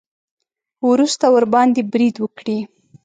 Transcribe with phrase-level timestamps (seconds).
[0.89, 2.57] وروسته ورباندې برید وکړي.